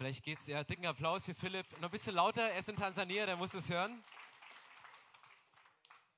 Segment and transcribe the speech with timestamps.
[0.00, 0.64] Vielleicht geht's ja.
[0.64, 1.66] Dicken Applaus für Philipp.
[1.72, 2.40] Noch ein bisschen lauter.
[2.40, 4.02] Er ist in Tansania, der muss es hören.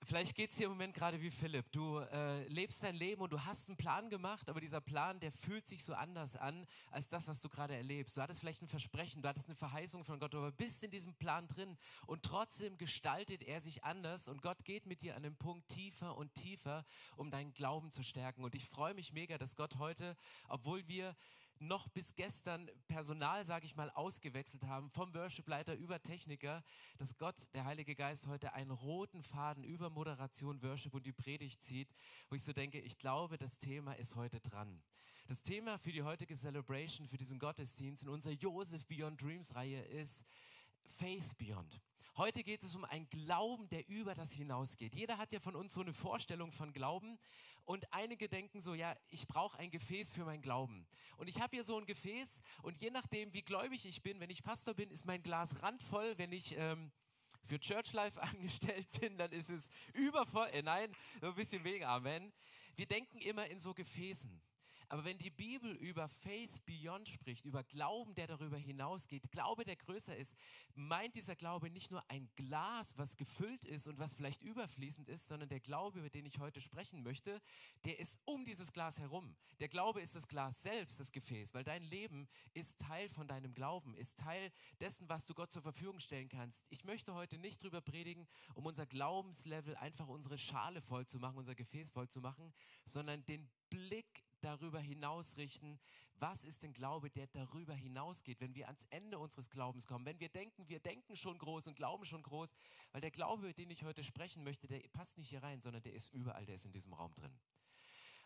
[0.04, 1.72] Vielleicht geht es dir im Moment gerade wie Philipp.
[1.72, 5.32] Du äh, lebst dein Leben und du hast einen Plan gemacht, aber dieser Plan, der
[5.32, 8.16] fühlt sich so anders an als das, was du gerade erlebst.
[8.16, 11.14] Du hattest vielleicht ein Versprechen, du hattest eine Verheißung von Gott, aber bist in diesem
[11.14, 11.76] Plan drin
[12.06, 16.16] und trotzdem gestaltet er sich anders und Gott geht mit dir an den Punkt tiefer
[16.16, 16.84] und tiefer,
[17.16, 18.44] um deinen Glauben zu stärken.
[18.44, 20.16] Und ich freue mich mega, dass Gott heute,
[20.48, 21.16] obwohl wir
[21.62, 26.62] noch bis gestern Personal, sage ich mal, ausgewechselt haben, vom Worshipleiter über Techniker,
[26.98, 31.62] dass Gott, der Heilige Geist, heute einen roten Faden über Moderation, Worship und die Predigt
[31.62, 31.88] zieht,
[32.28, 34.82] wo ich so denke, ich glaube, das Thema ist heute dran.
[35.28, 39.80] Das Thema für die heutige Celebration, für diesen Gottesdienst in unserer Joseph Beyond Dreams Reihe
[39.82, 40.24] ist
[40.84, 41.80] Faith Beyond.
[42.16, 44.94] Heute geht es um einen Glauben, der über das hinausgeht.
[44.94, 47.18] Jeder hat ja von uns so eine Vorstellung von Glauben
[47.64, 50.86] und einige denken so, ja, ich brauche ein Gefäß für meinen Glauben.
[51.16, 54.30] Und ich habe hier so ein Gefäß und je nachdem, wie gläubig ich bin, wenn
[54.30, 56.56] ich Pastor bin, ist mein Glas randvoll, wenn ich...
[56.56, 56.92] Ähm,
[57.44, 60.48] für Church Life angestellt bin, dann ist es übervoll.
[60.52, 62.32] Äh, nein, so ein bisschen wegen Amen.
[62.76, 64.40] Wir denken immer in so Gefäßen.
[64.92, 69.76] Aber wenn die Bibel über Faith Beyond spricht, über Glauben, der darüber hinausgeht, Glaube, der
[69.76, 70.36] größer ist,
[70.74, 75.28] meint dieser Glaube nicht nur ein Glas, was gefüllt ist und was vielleicht überfließend ist,
[75.28, 77.40] sondern der Glaube, über den ich heute sprechen möchte,
[77.86, 79.34] der ist um dieses Glas herum.
[79.60, 83.54] Der Glaube ist das Glas selbst, das Gefäß, weil dein Leben ist Teil von deinem
[83.54, 86.66] Glauben, ist Teil dessen, was du Gott zur Verfügung stellen kannst.
[86.68, 91.38] Ich möchte heute nicht drüber predigen, um unser Glaubenslevel einfach unsere Schale voll zu machen,
[91.38, 92.52] unser Gefäß voll zu machen,
[92.84, 95.78] sondern den Blick darüber hinaus richten,
[96.16, 100.20] was ist denn Glaube, der darüber hinausgeht, wenn wir ans Ende unseres Glaubens kommen, wenn
[100.20, 102.54] wir denken, wir denken schon groß und glauben schon groß,
[102.92, 105.82] weil der Glaube, über den ich heute sprechen möchte, der passt nicht hier rein, sondern
[105.82, 107.32] der ist überall, der ist in diesem Raum drin.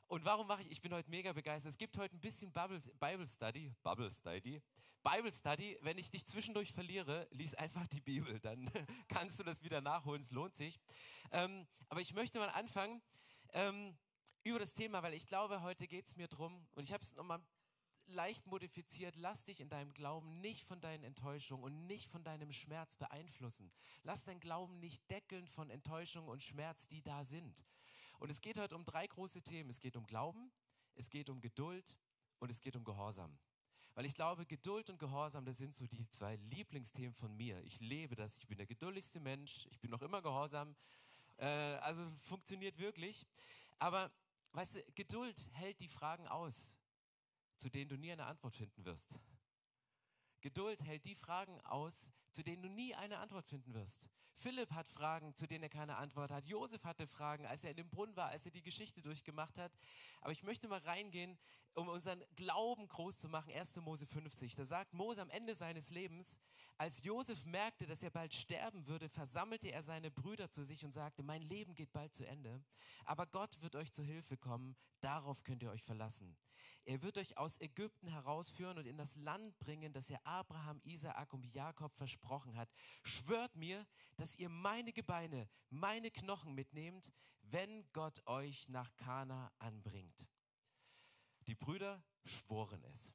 [0.08, 1.73] Und warum mache ich, ich bin heute mega begeistert.
[1.73, 4.62] Es gibt heute ein bisschen Bible, Bible Study, Bible Study,
[5.03, 5.77] Bible Study.
[5.83, 8.70] Wenn ich dich zwischendurch verliere, lies einfach die Bibel, dann
[9.08, 10.78] kannst du das wieder nachholen, es lohnt sich.
[11.33, 13.03] Ähm, aber ich möchte mal anfangen.
[13.52, 13.96] Ähm,
[14.46, 17.17] über das Thema, weil ich glaube, heute geht es mir darum, und ich habe es
[17.17, 17.40] nochmal
[18.07, 22.52] leicht modifiziert, lass dich in deinem Glauben nicht von deinen Enttäuschungen und nicht von deinem
[22.52, 23.73] Schmerz beeinflussen.
[24.05, 27.64] Lass dein Glauben nicht deckeln von Enttäuschungen und Schmerz, die da sind.
[28.20, 29.68] Und es geht heute um drei große Themen.
[29.68, 30.52] Es geht um Glauben,
[30.95, 31.98] es geht um Geduld
[32.39, 33.36] und es geht um Gehorsam.
[33.96, 37.61] Weil ich glaube, Geduld und Gehorsam, das sind so die zwei Lieblingsthemen von mir.
[37.64, 40.77] Ich lebe das, ich bin der geduldigste Mensch, ich bin noch immer gehorsam.
[41.39, 43.27] Äh, also funktioniert wirklich.
[43.80, 44.13] Aber
[44.56, 46.74] Weißt du, Geduld hält die Fragen aus,
[47.58, 49.20] zu denen du nie eine Antwort finden wirst.
[50.40, 54.08] Geduld hält die Fragen aus, zu denen du nie eine Antwort finden wirst.
[54.34, 56.46] Philipp hat Fragen, zu denen er keine Antwort hat.
[56.46, 59.72] Josef hatte Fragen, als er in dem Brunnen war, als er die Geschichte durchgemacht hat.
[60.22, 61.39] Aber ich möchte mal reingehen,
[61.74, 63.52] um unseren Glauben groß zu machen.
[63.52, 63.77] 1.
[63.77, 64.55] Mose 50.
[64.55, 66.39] Da sagt Mose am Ende seines Lebens,
[66.79, 70.92] als Josef merkte, dass er bald sterben würde, versammelte er seine Brüder zu sich und
[70.92, 72.63] sagte, mein Leben geht bald zu Ende,
[73.05, 76.37] aber Gott wird euch zu Hilfe kommen, darauf könnt ihr euch verlassen.
[76.85, 81.33] Er wird euch aus Ägypten herausführen und in das Land bringen, das er Abraham, Isaak
[81.33, 82.73] und Jakob versprochen hat.
[83.03, 83.85] Schwört mir,
[84.17, 87.11] dass ihr meine Gebeine, meine Knochen mitnehmt,
[87.43, 90.29] wenn Gott euch nach Kana anbringt.
[91.47, 93.13] Die Brüder schworen es.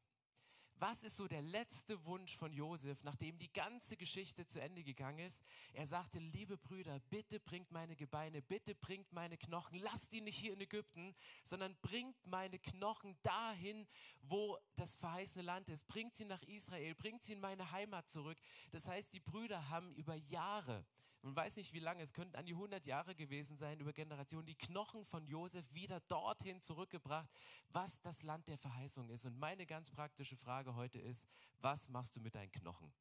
[0.81, 5.19] Was ist so der letzte Wunsch von Josef, nachdem die ganze Geschichte zu Ende gegangen
[5.19, 5.43] ist?
[5.73, 10.39] Er sagte, liebe Brüder, bitte bringt meine Gebeine, bitte bringt meine Knochen, lasst die nicht
[10.39, 13.87] hier in Ägypten, sondern bringt meine Knochen dahin,
[14.23, 15.87] wo das verheißene Land ist.
[15.87, 18.39] Bringt sie nach Israel, bringt sie in meine Heimat zurück.
[18.71, 20.83] Das heißt, die Brüder haben über Jahre
[21.21, 24.45] man weiß nicht wie lange, es könnten an die 100 Jahre gewesen sein, über Generationen,
[24.45, 27.29] die Knochen von Josef wieder dorthin zurückgebracht,
[27.69, 29.25] was das Land der Verheißung ist.
[29.25, 31.27] Und meine ganz praktische Frage heute ist,
[31.59, 32.91] was machst du mit deinen Knochen?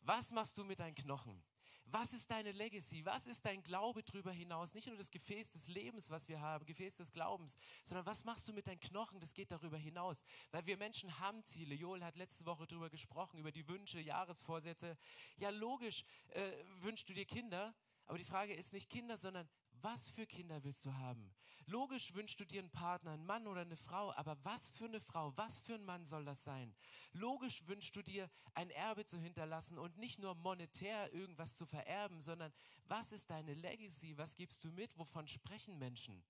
[0.00, 1.42] Was machst du mit deinen Knochen?
[1.90, 3.02] Was ist deine Legacy?
[3.06, 4.74] Was ist dein Glaube darüber hinaus?
[4.74, 8.46] Nicht nur das Gefäß des Lebens, was wir haben, Gefäß des Glaubens, sondern was machst
[8.46, 9.20] du mit deinen Knochen?
[9.20, 10.22] Das geht darüber hinaus.
[10.50, 11.74] Weil wir Menschen haben Ziele.
[11.74, 14.98] Joel hat letzte Woche darüber gesprochen, über die Wünsche, Jahresvorsätze.
[15.38, 17.74] Ja, logisch äh, wünschst du dir Kinder,
[18.04, 19.48] aber die Frage ist nicht Kinder, sondern
[19.82, 21.34] was für Kinder willst du haben?
[21.66, 25.00] Logisch wünschst du dir einen Partner, einen Mann oder eine Frau, aber was für eine
[25.00, 26.74] Frau, was für ein Mann soll das sein?
[27.12, 32.22] Logisch wünschst du dir ein Erbe zu hinterlassen und nicht nur monetär irgendwas zu vererben,
[32.22, 32.52] sondern
[32.86, 34.16] was ist deine Legacy?
[34.16, 34.96] Was gibst du mit?
[34.96, 36.24] Wovon sprechen Menschen?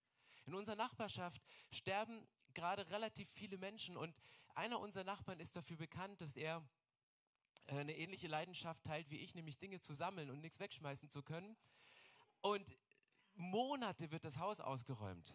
[0.44, 4.14] In unserer Nachbarschaft sterben gerade relativ viele Menschen und
[4.54, 6.66] einer unserer Nachbarn ist dafür bekannt, dass er
[7.66, 11.22] äh, eine ähnliche Leidenschaft teilt wie ich, nämlich Dinge zu sammeln und nichts wegschmeißen zu
[11.22, 11.56] können.
[12.40, 12.76] Und
[13.38, 15.34] Monate wird das Haus ausgeräumt.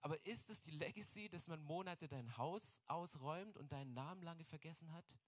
[0.00, 4.44] Aber ist es die Legacy, dass man Monate dein Haus ausräumt und deinen Namen lange
[4.44, 5.18] vergessen hat?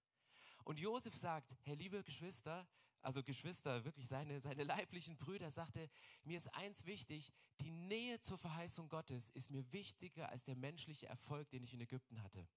[0.63, 2.67] Und Josef sagt, hey liebe Geschwister,
[3.01, 5.89] also Geschwister, wirklich seine, seine leiblichen Brüder, sagte,
[6.23, 7.31] mir ist eins wichtig,
[7.61, 11.81] die Nähe zur Verheißung Gottes ist mir wichtiger als der menschliche Erfolg, den ich in
[11.81, 12.47] Ägypten hatte.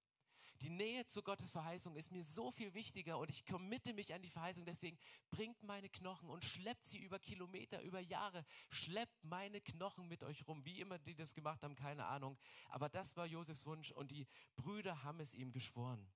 [0.61, 4.21] Die Nähe zu Gottes Verheißung ist mir so viel wichtiger und ich committe mich an
[4.21, 4.65] die Verheißung.
[4.65, 4.97] Deswegen
[5.29, 8.45] bringt meine Knochen und schleppt sie über Kilometer, über Jahre.
[8.69, 10.63] Schleppt meine Knochen mit euch rum.
[10.63, 12.37] Wie immer die das gemacht haben, keine Ahnung.
[12.69, 16.07] Aber das war Josefs Wunsch und die Brüder haben es ihm geschworen.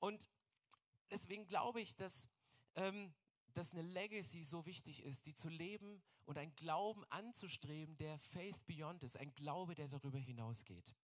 [0.00, 0.28] Und
[1.10, 2.28] deswegen glaube ich, dass,
[2.74, 3.14] ähm,
[3.54, 8.66] dass eine Legacy so wichtig ist, die zu leben und ein Glauben anzustreben, der Faith
[8.66, 10.94] Beyond ist, ein Glaube, der darüber hinausgeht.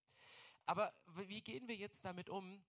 [0.67, 0.95] Aber
[1.27, 2.65] wie gehen wir jetzt damit um,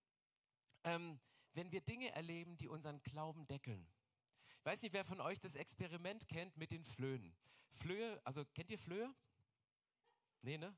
[0.84, 1.20] ähm,
[1.52, 3.86] wenn wir Dinge erleben, die unseren Glauben deckeln?
[4.58, 7.36] Ich weiß nicht, wer von euch das Experiment kennt mit den Flöhen.
[7.70, 9.14] Flöhe, also kennt ihr Flöhe?
[10.42, 10.74] Nee, ne?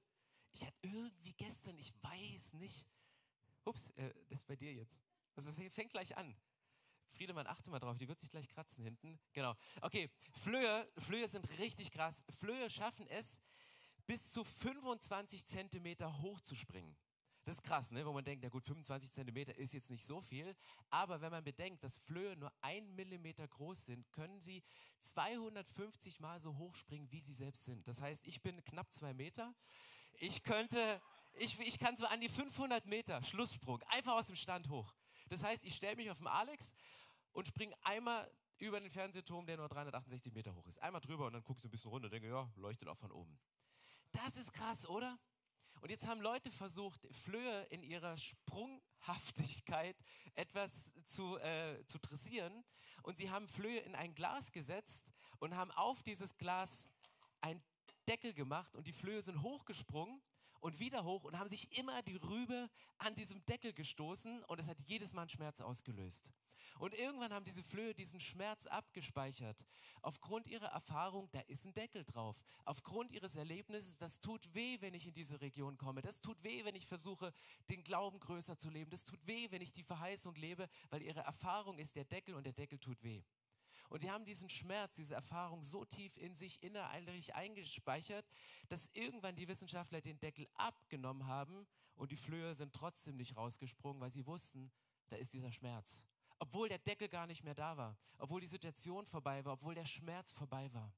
[0.53, 2.89] Ich hatte irgendwie gestern, ich weiß nicht.
[3.65, 5.03] Ups, äh, das ist bei dir jetzt.
[5.35, 6.37] Also fängt gleich an.
[7.11, 9.19] Friedemann, achte mal drauf, die wird sich gleich kratzen hinten.
[9.33, 9.55] Genau.
[9.81, 12.23] Okay, Flöhe, Flöhe sind richtig krass.
[12.41, 13.41] Flöhe schaffen es,
[14.07, 16.97] bis zu 25 Zentimeter hoch zu springen.
[17.47, 18.05] Das ist krass, ne?
[18.05, 20.57] wo man denkt, na gut, 25 Zentimeter ist jetzt nicht so viel.
[20.91, 24.65] Aber wenn man bedenkt, dass Flöhe nur ein Millimeter groß sind, können sie
[24.99, 27.87] 250 Mal so hoch springen, wie sie selbst sind.
[27.87, 29.55] Das heißt, ich bin knapp zwei Meter.
[30.15, 31.01] Ich könnte,
[31.35, 34.93] ich, ich kann so an die 500 Meter Schlusssprung, einfach aus dem Stand hoch.
[35.29, 36.75] Das heißt, ich stelle mich auf den Alex
[37.31, 38.29] und springe einmal
[38.59, 40.83] über den Fernsehturm, der nur 368 Meter hoch ist.
[40.83, 42.99] Einmal drüber und dann gucke ich so ein bisschen runter und denke, ja, leuchtet auch
[42.99, 43.39] von oben.
[44.11, 45.17] Das ist krass, oder?
[45.81, 49.97] Und jetzt haben Leute versucht, Flöhe in ihrer Sprunghaftigkeit
[50.35, 52.65] etwas zu, äh, zu dressieren.
[53.03, 55.05] Und sie haben Flöhe in ein Glas gesetzt
[55.39, 56.91] und haben auf dieses Glas
[57.41, 57.63] einen
[58.09, 60.23] Deckel gemacht und die Flöhe sind hochgesprungen
[60.61, 64.69] und wieder hoch und haben sich immer die Rübe an diesem Deckel gestoßen und es
[64.69, 66.33] hat jedes Mal einen Schmerz ausgelöst.
[66.79, 69.65] Und irgendwann haben diese Flöhe diesen Schmerz abgespeichert.
[70.03, 72.43] Aufgrund ihrer Erfahrung, da ist ein Deckel drauf.
[72.65, 76.03] Aufgrund ihres Erlebnisses, das tut weh, wenn ich in diese Region komme.
[76.03, 77.33] Das tut weh, wenn ich versuche,
[77.69, 78.91] den Glauben größer zu leben.
[78.91, 82.45] Das tut weh, wenn ich die Verheißung lebe, weil ihre Erfahrung ist der Deckel und
[82.45, 83.23] der Deckel tut weh.
[83.89, 88.27] Und sie haben diesen Schmerz, diese Erfahrung so tief in sich innerlich eingespeichert,
[88.69, 94.01] dass irgendwann die Wissenschaftler den Deckel abgenommen haben und die Flöhe sind trotzdem nicht rausgesprungen,
[94.01, 94.73] weil sie wussten,
[95.09, 96.03] da ist dieser Schmerz.
[96.39, 99.87] Obwohl der Deckel gar nicht mehr da war, obwohl die Situation vorbei war, obwohl der
[99.87, 100.93] Schmerz vorbei war.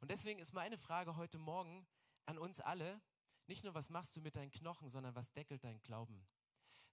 [0.00, 1.86] Und deswegen ist meine Frage heute Morgen
[2.26, 3.00] an uns alle,
[3.46, 6.26] nicht nur, was machst du mit deinen Knochen, sondern was deckelt dein Glauben?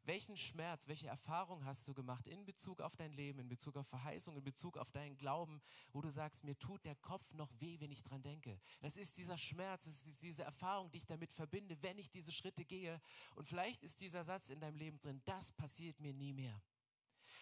[0.07, 3.87] Welchen Schmerz, welche Erfahrung hast du gemacht in Bezug auf dein Leben, in Bezug auf
[3.87, 5.61] Verheißung, in Bezug auf deinen Glauben,
[5.91, 8.57] wo du sagst, mir tut der Kopf noch weh, wenn ich dran denke.
[8.79, 12.31] Das ist dieser Schmerz, das ist diese Erfahrung, die ich damit verbinde, wenn ich diese
[12.31, 13.01] Schritte gehe.
[13.35, 16.61] Und vielleicht ist dieser Satz in deinem Leben drin, das passiert mir nie mehr.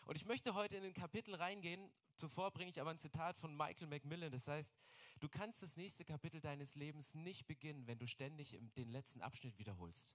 [0.06, 1.92] Und ich möchte heute in den Kapitel reingehen.
[2.16, 4.32] Zuvor bringe ich aber ein Zitat von Michael Macmillan.
[4.32, 4.72] Das heißt,
[5.20, 9.58] du kannst das nächste Kapitel deines Lebens nicht beginnen, wenn du ständig den letzten Abschnitt
[9.58, 10.12] wiederholst.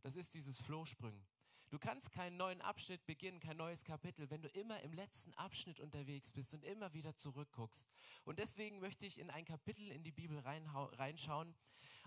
[0.00, 1.26] Das ist dieses Flohsprüngen.
[1.68, 5.80] Du kannst keinen neuen Abschnitt beginnen, kein neues Kapitel, wenn du immer im letzten Abschnitt
[5.80, 7.90] unterwegs bist und immer wieder zurückguckst.
[8.24, 11.54] Und deswegen möchte ich in ein Kapitel in die Bibel reinschauen.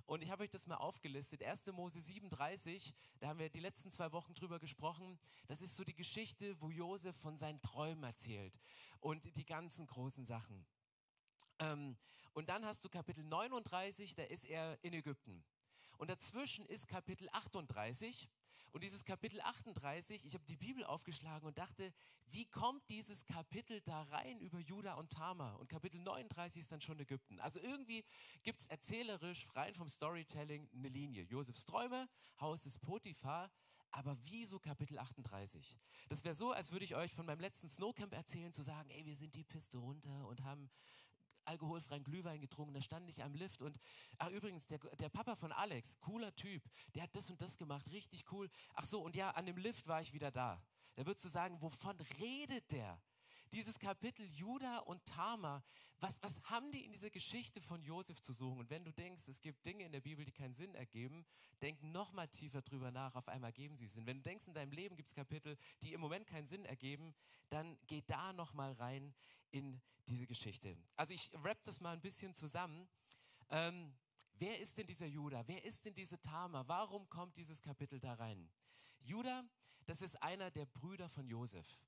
[0.10, 1.44] Und ich habe euch das mal aufgelistet.
[1.44, 1.68] 1.
[1.68, 5.20] Mose 37, da haben wir die letzten zwei Wochen drüber gesprochen.
[5.46, 8.60] Das ist so die Geschichte, wo Josef von seinen Träumen erzählt
[9.02, 10.66] und die ganzen großen Sachen.
[11.60, 11.96] Ähm,
[12.34, 15.46] und dann hast du Kapitel 39, da ist er in Ägypten.
[16.00, 18.28] Und dazwischen ist Kapitel 38.
[18.72, 21.92] Und dieses Kapitel 38, ich habe die Bibel aufgeschlagen und dachte,
[22.28, 25.60] wie kommt dieses Kapitel da rein über Juda und Tamar?
[25.60, 27.40] Und Kapitel 39 ist dann schon Ägypten.
[27.40, 28.06] Also irgendwie
[28.44, 31.24] gibt es erzählerisch, rein vom Storytelling, eine Linie.
[31.24, 32.08] Josefs Träume,
[32.40, 33.50] Haus des Potiphar,
[33.92, 35.80] aber wieso Kapitel 38?
[36.08, 39.06] Das wäre so, als würde ich euch von meinem letzten Snowcamp erzählen, zu sagen, ey,
[39.06, 40.70] wir sind die Piste runter und haben
[41.50, 43.78] alkoholfreien Glühwein getrunken, da stand ich am Lift und,
[44.18, 46.64] ach übrigens, der, der Papa von Alex, cooler Typ,
[46.96, 48.50] der hat das und das gemacht, richtig cool.
[48.76, 50.62] Ach so, und ja, an dem Lift war ich wieder da.
[50.96, 53.02] Da würdest du sagen, wovon redet der?
[53.52, 55.64] Dieses Kapitel Judah und Tamar,
[56.00, 58.60] was, was haben die in dieser Geschichte von Josef zu suchen?
[58.60, 61.26] Und wenn du denkst, es gibt Dinge in der Bibel, die keinen Sinn ergeben,
[61.62, 64.06] denk noch mal tiefer drüber nach, auf einmal geben sie Sinn.
[64.06, 67.16] Wenn du denkst, in deinem Leben gibt es Kapitel, die im Moment keinen Sinn ergeben,
[67.50, 69.16] dann geh da noch mal rein
[69.52, 70.78] in diese Geschichte.
[70.96, 72.88] Also ich rapp das mal ein bisschen zusammen.
[73.50, 73.94] Ähm,
[74.34, 75.48] wer ist denn dieser Judah?
[75.48, 76.68] Wer ist denn diese Tamar?
[76.68, 78.50] Warum kommt dieses Kapitel da rein?
[79.02, 79.44] Judah,
[79.86, 81.80] das ist einer der Brüder von Josef.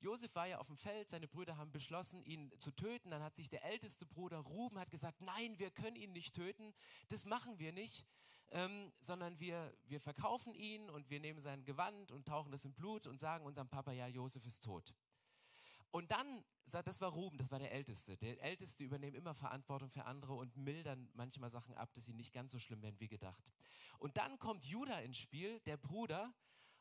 [0.00, 3.10] Josef war ja auf dem Feld, seine Brüder haben beschlossen, ihn zu töten.
[3.10, 6.74] Dann hat sich der älteste Bruder Ruben hat gesagt, nein, wir können ihn nicht töten,
[7.08, 8.06] das machen wir nicht,
[8.50, 12.74] ähm, sondern wir, wir verkaufen ihn und wir nehmen sein Gewand und tauchen das in
[12.74, 14.94] Blut und sagen unserem Papa, ja, Josef ist tot.
[15.94, 18.16] Und dann, das war Ruben, das war der Älteste.
[18.16, 22.32] Der Älteste übernehmen immer Verantwortung für andere und mildern manchmal Sachen ab, dass sie nicht
[22.32, 23.52] ganz so schlimm werden wie gedacht.
[24.00, 26.34] Und dann kommt Judah ins Spiel, der Bruder,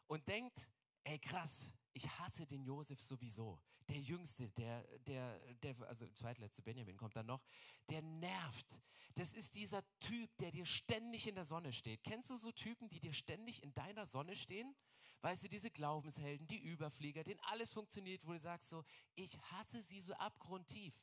[0.08, 0.68] und denkt,
[1.04, 3.62] ey krass, ich hasse den Josef sowieso.
[3.88, 7.44] Der Jüngste, der, der, der, also zweitletzte Benjamin kommt dann noch,
[7.90, 8.82] der nervt.
[9.14, 12.04] Das ist dieser Typ, der dir ständig in der Sonne steht.
[12.04, 14.76] Kennst du so Typen, die dir ständig in deiner Sonne stehen?
[15.24, 18.84] Weißt du, diese Glaubenshelden, die Überflieger, denen alles funktioniert, wo du sagst so,
[19.16, 20.94] ich hasse sie so abgrundtief.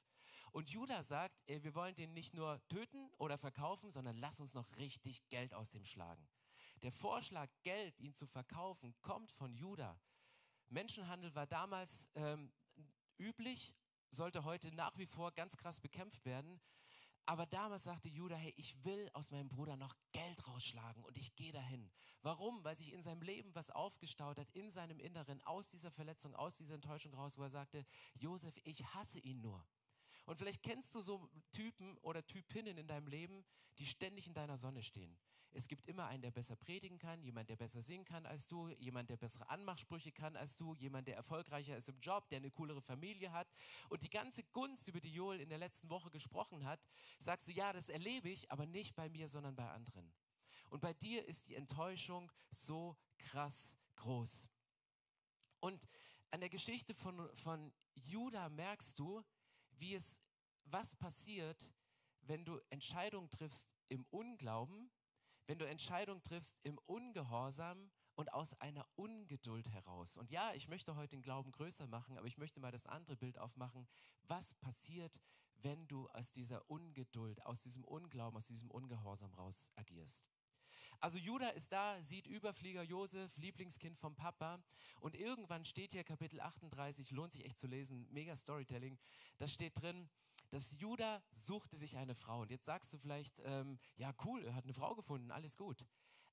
[0.52, 4.52] Und Judah sagt, ey, wir wollen den nicht nur töten oder verkaufen, sondern lass uns
[4.52, 6.28] noch richtig Geld aus dem schlagen.
[6.82, 9.98] Der Vorschlag, Geld, ihn zu verkaufen, kommt von Judah.
[10.68, 12.52] Menschenhandel war damals ähm,
[13.16, 13.74] üblich,
[14.10, 16.60] sollte heute nach wie vor ganz krass bekämpft werden.
[17.30, 21.36] Aber damals sagte Judah, hey, ich will aus meinem Bruder noch Geld rausschlagen und ich
[21.36, 21.88] gehe dahin.
[22.22, 22.64] Warum?
[22.64, 26.56] Weil sich in seinem Leben was aufgestaut hat, in seinem Inneren, aus dieser Verletzung, aus
[26.56, 29.64] dieser Enttäuschung raus, wo er sagte, Josef, ich hasse ihn nur.
[30.26, 33.44] Und vielleicht kennst du so Typen oder Typinnen in deinem Leben,
[33.78, 35.16] die ständig in deiner Sonne stehen.
[35.52, 38.68] Es gibt immer einen, der besser predigen kann, jemand, der besser singen kann als du,
[38.68, 42.50] jemand, der bessere Anmachsprüche kann als du, jemand, der erfolgreicher ist im Job, der eine
[42.50, 43.48] coolere Familie hat.
[43.88, 46.80] Und die ganze Gunst, über die Joel in der letzten Woche gesprochen hat,
[47.18, 50.12] sagst du, ja, das erlebe ich, aber nicht bei mir, sondern bei anderen.
[50.68, 54.48] Und bei dir ist die Enttäuschung so krass groß.
[55.58, 55.88] Und
[56.30, 59.22] an der Geschichte von, von Judah merkst du,
[59.72, 60.20] wie es,
[60.64, 61.72] was passiert,
[62.22, 64.90] wenn du Entscheidungen triffst im Unglauben
[65.46, 70.16] wenn du Entscheidungen triffst im Ungehorsam und aus einer Ungeduld heraus.
[70.16, 73.16] Und ja, ich möchte heute den Glauben größer machen, aber ich möchte mal das andere
[73.16, 73.88] Bild aufmachen.
[74.22, 75.20] Was passiert,
[75.56, 80.24] wenn du aus dieser Ungeduld, aus diesem Unglauben, aus diesem Ungehorsam raus agierst?
[81.00, 84.62] Also Judah ist da, sieht Überflieger Josef, Lieblingskind vom Papa.
[85.00, 88.98] Und irgendwann steht hier Kapitel 38, lohnt sich echt zu lesen, mega Storytelling.
[89.38, 90.10] Da steht drin,
[90.50, 92.40] dass Judah suchte sich eine Frau.
[92.42, 95.84] Und jetzt sagst du vielleicht, ähm, ja cool, er hat eine Frau gefunden, alles gut.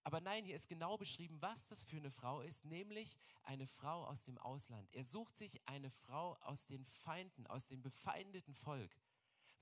[0.03, 4.05] Aber nein, hier ist genau beschrieben, was das für eine Frau ist, nämlich eine Frau
[4.05, 4.89] aus dem Ausland.
[4.93, 8.95] Er sucht sich eine Frau aus den Feinden, aus dem befeindeten Volk.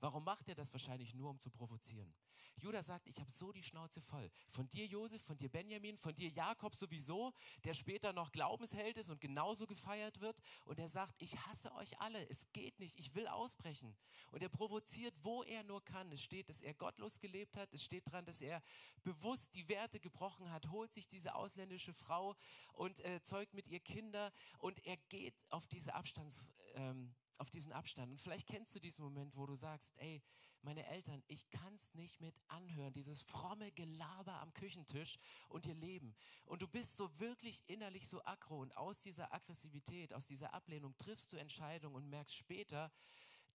[0.00, 2.14] Warum macht er das wahrscheinlich nur, um zu provozieren?
[2.58, 4.30] Judah sagt, ich habe so die Schnauze voll.
[4.48, 7.32] Von dir Josef, von dir Benjamin, von dir Jakob sowieso,
[7.64, 10.40] der später noch Glaubensheld ist und genauso gefeiert wird.
[10.64, 13.94] Und er sagt, ich hasse euch alle, es geht nicht, ich will ausbrechen.
[14.30, 16.10] Und er provoziert, wo er nur kann.
[16.12, 18.62] Es steht, dass er gottlos gelebt hat, es steht dran, dass er
[19.02, 22.36] bewusst die Werte gebrochen hat, holt sich diese ausländische Frau
[22.72, 26.54] und äh, zeugt mit ihr Kinder und er geht auf diese Abstands...
[26.74, 28.10] Ähm, auf diesen Abstand.
[28.10, 30.22] Und vielleicht kennst du diesen Moment, wo du sagst, ey,
[30.62, 35.74] meine Eltern, ich kann es nicht mit anhören, dieses fromme Gelaber am Küchentisch und ihr
[35.74, 36.14] Leben.
[36.44, 40.96] Und du bist so wirklich innerlich so aggro und aus dieser Aggressivität, aus dieser Ablehnung
[40.98, 42.90] triffst du Entscheidungen und merkst später,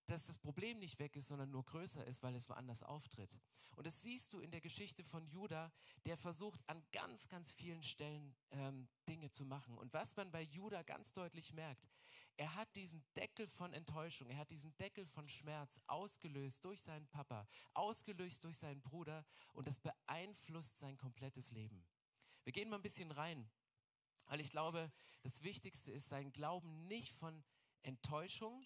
[0.07, 3.39] dass das Problem nicht weg ist, sondern nur größer ist, weil es woanders auftritt.
[3.75, 5.71] Und das siehst du in der Geschichte von Judah,
[6.05, 9.77] der versucht an ganz, ganz vielen Stellen ähm, Dinge zu machen.
[9.77, 11.87] Und was man bei Judah ganz deutlich merkt,
[12.37, 17.07] er hat diesen Deckel von Enttäuschung, er hat diesen Deckel von Schmerz ausgelöst durch seinen
[17.07, 21.85] Papa, ausgelöst durch seinen Bruder und das beeinflusst sein komplettes Leben.
[22.43, 23.49] Wir gehen mal ein bisschen rein,
[24.25, 24.91] weil ich glaube,
[25.21, 27.43] das Wichtigste ist, seinen Glauben nicht von
[27.83, 28.65] Enttäuschung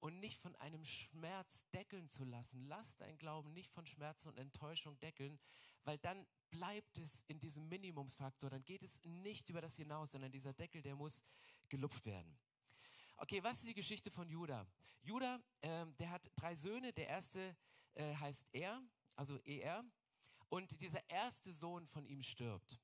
[0.00, 2.66] und nicht von einem Schmerz deckeln zu lassen.
[2.66, 5.38] Lass deinen Glauben nicht von Schmerzen und Enttäuschung deckeln,
[5.84, 10.32] weil dann bleibt es in diesem Minimumsfaktor, dann geht es nicht über das hinaus, sondern
[10.32, 11.24] dieser Deckel, der muss
[11.68, 12.38] gelupft werden.
[13.18, 14.66] Okay, was ist die Geschichte von Judah?
[15.02, 16.92] Judah, ähm, der hat drei Söhne.
[16.92, 17.56] Der erste
[17.94, 18.82] äh, heißt Er,
[19.14, 19.84] also Er.
[20.48, 22.78] Und dieser erste Sohn von ihm stirbt.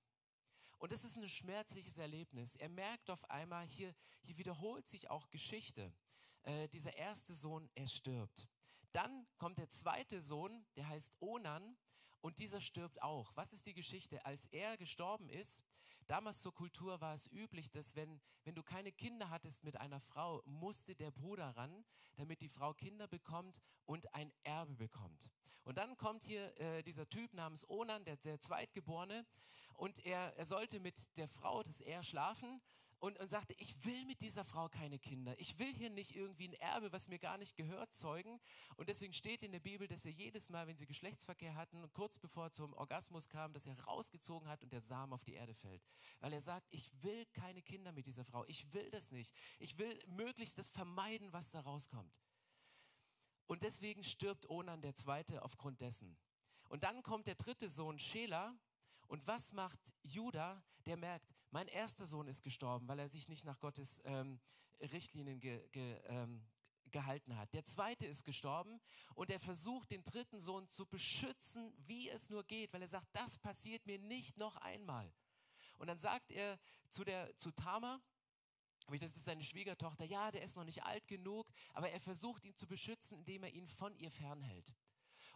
[0.79, 2.57] Und das ist ein schmerzliches Erlebnis.
[2.57, 5.93] Er merkt auf einmal, hier, hier wiederholt sich auch Geschichte.
[6.43, 8.49] Äh, dieser erste Sohn, er stirbt.
[8.93, 11.77] Dann kommt der zweite Sohn, der heißt Onan.
[12.21, 13.33] Und dieser stirbt auch.
[13.35, 14.25] Was ist die Geschichte?
[14.25, 15.63] Als er gestorben ist,
[16.07, 20.01] damals zur Kultur war es üblich, dass wenn, wenn du keine Kinder hattest mit einer
[20.01, 21.85] Frau, musste der Bruder ran,
[22.17, 25.31] damit die Frau Kinder bekommt und ein Erbe bekommt.
[25.65, 29.27] Und dann kommt hier äh, dieser Typ namens Onan, der, der Zweitgeborene,
[29.75, 32.61] und er, er sollte mit der Frau des Er schlafen
[33.03, 35.35] und, und sagte, ich will mit dieser Frau keine Kinder.
[35.41, 38.41] Ich will hier nicht irgendwie ein Erbe, was mir gar nicht gehört, zeugen.
[38.77, 42.21] Und deswegen steht in der Bibel, dass er jedes Mal, wenn sie Geschlechtsverkehr hatten, kurz
[42.21, 45.53] bevor er zum Orgasmus kam, dass er rausgezogen hat und der Samen auf die Erde
[45.53, 45.83] fällt.
[46.21, 48.45] Weil er sagt, ich will keine Kinder mit dieser Frau.
[48.47, 49.35] Ich will das nicht.
[49.59, 52.23] Ich will möglichst das vermeiden, was da rauskommt.
[53.49, 56.17] Und deswegen stirbt Onan der Zweite aufgrund dessen.
[56.69, 58.55] Und dann kommt der dritte Sohn, Schela,
[59.09, 60.63] und was macht Judah?
[60.87, 64.41] Der merkt, mein erster Sohn ist gestorben, weil er sich nicht nach Gottes ähm,
[64.81, 66.43] Richtlinien ge, ge, ähm,
[66.91, 67.53] gehalten hat.
[67.55, 68.81] Der zweite ist gestorben
[69.15, 73.09] und er versucht, den dritten Sohn zu beschützen, wie es nur geht, weil er sagt,
[73.13, 75.13] das passiert mir nicht noch einmal.
[75.79, 76.59] Und dann sagt er
[76.91, 78.01] zu, der, zu Tamar,
[78.89, 82.57] das ist seine Schwiegertochter, ja, der ist noch nicht alt genug, aber er versucht ihn
[82.57, 84.75] zu beschützen, indem er ihn von ihr fernhält.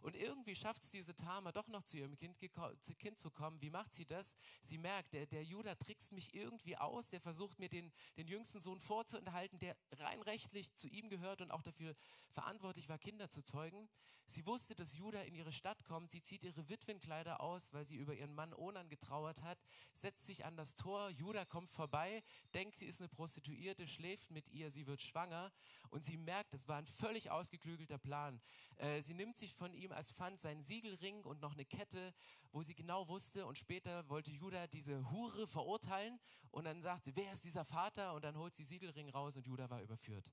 [0.06, 3.60] Und irgendwie schafft es diese Tama doch noch zu ihrem kind, kind, zu kommen.
[3.60, 4.36] Wie macht sie das?
[4.62, 7.10] Sie merkt, der, der Judah trickst mich irgendwie aus.
[7.10, 11.50] Der versucht mir den, den jüngsten Sohn vorzuenthalten, der rein rechtlich zu ihm gehört und
[11.50, 11.96] auch dafür
[12.30, 13.88] verantwortlich war, Kinder zu zeugen.
[14.28, 16.10] Sie wusste, dass Judah in ihre Stadt kommt.
[16.10, 19.58] Sie zieht ihre Witwenkleider aus, weil sie über ihren Mann Onan getrauert hat,
[19.92, 21.10] setzt sich an das Tor.
[21.10, 25.52] Judah kommt vorbei, denkt, sie ist eine Prostituierte, schläft mit ihr, sie wird schwanger
[25.90, 28.40] und sie merkt, es war ein völlig ausgeklügelter Plan.
[28.78, 32.14] Äh, sie nimmt sich von ihm als Pfand seinen Siegelring und noch eine Kette,
[32.52, 37.16] wo sie genau wusste und später wollte Judah diese Hure verurteilen und dann sagt sie,
[37.16, 38.14] wer ist dieser Vater?
[38.14, 40.30] Und dann holt sie Siegelring raus und Judah war überführt.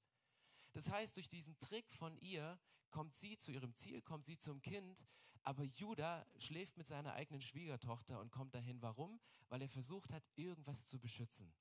[0.73, 4.61] Das heißt, durch diesen Trick von ihr kommt sie zu ihrem Ziel, kommt sie zum
[4.61, 5.03] Kind,
[5.43, 8.81] aber Judah schläft mit seiner eigenen Schwiegertochter und kommt dahin.
[8.81, 9.19] Warum?
[9.49, 11.53] Weil er versucht hat, irgendwas zu beschützen.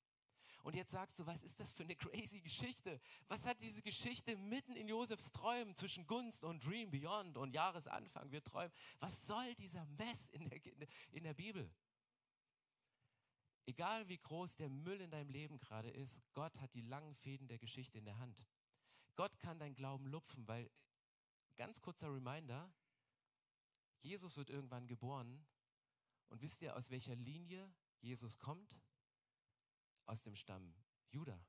[0.63, 3.01] Und jetzt sagst du, was ist das für eine crazy Geschichte?
[3.27, 8.31] Was hat diese Geschichte mitten in Josefs Träumen zwischen Gunst und Dream Beyond und Jahresanfang?
[8.31, 8.71] Wir träumen.
[8.99, 10.61] Was soll dieser Mess in der,
[11.11, 11.69] in der Bibel?
[13.65, 17.47] Egal wie groß der Müll in deinem Leben gerade ist, Gott hat die langen Fäden
[17.49, 18.45] der Geschichte in der Hand.
[19.17, 20.71] Gott kann dein Glauben lupfen, weil,
[21.57, 22.73] ganz kurzer Reminder,
[23.99, 25.45] Jesus wird irgendwann geboren.
[26.29, 28.79] Und wisst ihr, aus welcher Linie Jesus kommt?
[30.05, 30.73] Aus dem Stamm
[31.09, 31.39] Judah.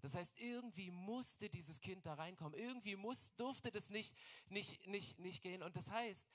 [0.00, 2.58] Das heißt, irgendwie musste dieses Kind da reinkommen.
[2.58, 4.16] Irgendwie muss, durfte das nicht,
[4.48, 5.62] nicht, nicht, nicht gehen.
[5.62, 6.26] Und das heißt,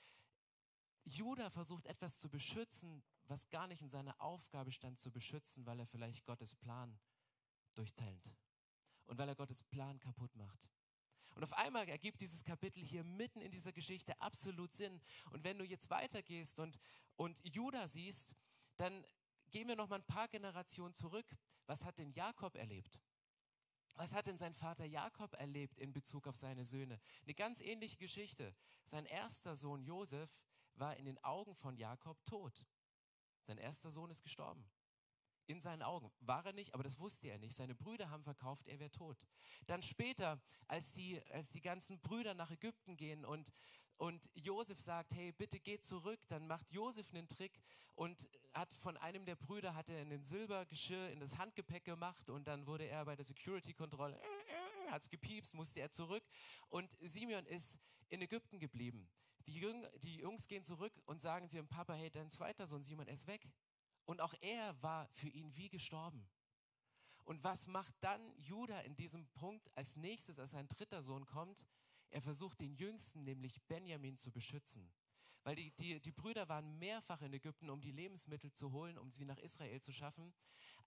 [1.04, 5.80] Judah versucht etwas zu beschützen, was gar nicht in seiner Aufgabe stand zu beschützen, weil
[5.80, 7.00] er vielleicht Gottes Plan
[7.74, 8.30] durchteilt
[9.06, 10.70] und weil er Gottes Plan kaputt macht.
[11.36, 15.02] Und auf einmal ergibt dieses Kapitel hier mitten in dieser Geschichte absolut Sinn.
[15.32, 16.80] Und wenn du jetzt weitergehst und,
[17.18, 18.34] und Judah siehst,
[18.78, 19.06] dann
[19.56, 21.26] gehen wir noch mal ein paar Generationen zurück.
[21.66, 23.00] Was hat denn Jakob erlebt?
[23.94, 27.00] Was hat denn sein Vater Jakob erlebt in Bezug auf seine Söhne?
[27.24, 28.54] Eine ganz ähnliche Geschichte.
[28.84, 30.42] Sein erster Sohn Josef
[30.74, 32.66] war in den Augen von Jakob tot.
[33.44, 34.70] Sein erster Sohn ist gestorben.
[35.48, 36.12] In seinen Augen.
[36.20, 37.56] War er nicht, aber das wusste er nicht.
[37.56, 39.26] Seine Brüder haben verkauft, er wäre tot.
[39.68, 43.54] Dann später, als die, als die ganzen Brüder nach Ägypten gehen und
[43.98, 46.20] und Josef sagt, hey, bitte geh zurück.
[46.28, 47.60] Dann macht Josef einen Trick
[47.96, 52.48] und hat von einem der Brüder hat er einen Silbergeschirr in das Handgepäck gemacht und
[52.48, 56.24] dann wurde er bei der Security-Kontrolle, äh, hat es gepiepst, musste er zurück.
[56.70, 57.80] Und Simeon ist
[58.10, 59.10] in Ägypten geblieben.
[59.48, 62.84] Die, Jüng, die Jungs gehen zurück und sagen zu ihrem Papa, hey, dein zweiter Sohn
[62.84, 63.48] Simon ist weg.
[64.06, 66.28] Und auch er war für ihn wie gestorben.
[67.24, 71.66] Und was macht dann Judah in diesem Punkt als nächstes, als sein dritter Sohn kommt?
[72.16, 74.90] Er versucht den Jüngsten, nämlich Benjamin, zu beschützen.
[75.44, 79.12] Weil die, die, die Brüder waren mehrfach in Ägypten, um die Lebensmittel zu holen, um
[79.12, 80.34] sie nach Israel zu schaffen.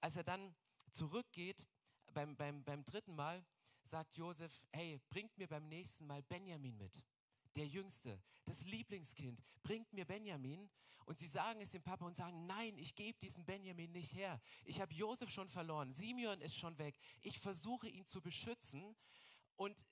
[0.01, 0.55] Als er dann
[0.91, 1.69] zurückgeht,
[2.15, 3.45] beim, beim, beim dritten Mal,
[3.83, 7.05] sagt Josef, hey, bringt mir beim nächsten Mal Benjamin mit.
[7.57, 10.71] Der Jüngste, das Lieblingskind, bringt mir Benjamin.
[11.05, 14.41] Und sie sagen es dem Papa und sagen, nein, ich gebe diesen Benjamin nicht her.
[14.65, 16.99] Ich habe Josef schon verloren, Simeon ist schon weg.
[17.21, 18.97] Ich versuche ihn zu beschützen.
[19.57, 19.85] Und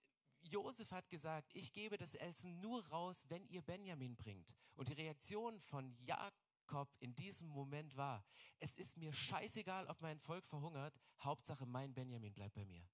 [0.46, 4.54] Josef hat gesagt, ich gebe das Essen nur raus, wenn ihr Benjamin bringt.
[4.74, 8.24] Und die Reaktion von Jakob in diesem Moment war,
[8.58, 12.86] es ist mir scheißegal, ob mein Volk verhungert, Hauptsache mein Benjamin bleibt bei mir.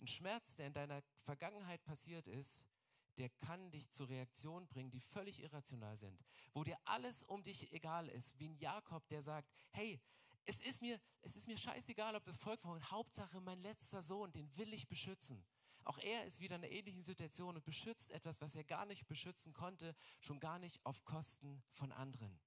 [0.00, 2.62] Ein Schmerz, der in deiner Vergangenheit passiert ist,
[3.16, 6.20] der kann dich zu Reaktionen bringen, die völlig irrational sind,
[6.52, 10.00] wo dir alles um dich egal ist, wie ein Jakob, der sagt, hey,
[10.46, 14.32] es ist mir, es ist mir scheißegal, ob das Volk verhungert, Hauptsache mein letzter Sohn,
[14.32, 15.44] den will ich beschützen.
[15.84, 19.06] Auch er ist wieder in einer ähnlichen Situation und beschützt etwas, was er gar nicht
[19.06, 22.40] beschützen konnte, schon gar nicht auf Kosten von anderen.